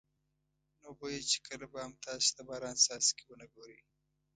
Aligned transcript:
نو 0.81 0.89
بویه 0.97 1.21
چې 1.31 1.37
کله 1.47 1.65
به 1.71 1.79
هم 1.85 1.93
تاسې 2.05 2.29
د 2.33 2.39
باران 2.47 2.75
څاڅکي 2.83 3.23
ونه 3.25 3.45
ګورئ. 3.53 3.79